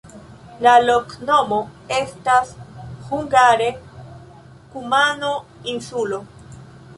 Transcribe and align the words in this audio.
La 0.67 0.71
loknomo 0.85 1.59
estas 1.97 2.53
hungare: 3.11 3.69
kumano-insulo. 4.73 6.23